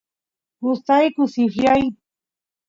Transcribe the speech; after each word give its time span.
gustayku 0.63 1.21
sifryay 1.33 1.83